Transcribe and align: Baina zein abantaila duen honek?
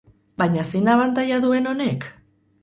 Baina 0.41 0.63
zein 0.71 0.89
abantaila 0.93 1.37
duen 1.45 1.71
honek? 1.73 2.09